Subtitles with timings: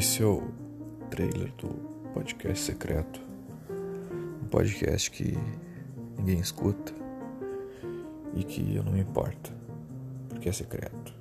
[0.00, 0.40] Esse é o
[1.10, 1.68] trailer do
[2.14, 3.20] podcast secreto.
[4.42, 5.36] Um podcast que
[6.16, 6.94] ninguém escuta
[8.34, 9.52] e que eu não me importo,
[10.30, 11.19] porque é secreto.